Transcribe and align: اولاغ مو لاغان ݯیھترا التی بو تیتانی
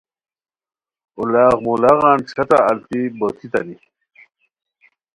اولاغ 1.19 1.55
مو 1.65 1.73
لاغان 1.83 2.19
ݯیھترا 2.29 2.59
التی 2.69 2.99
بو 3.17 3.27
تیتانی 3.37 3.77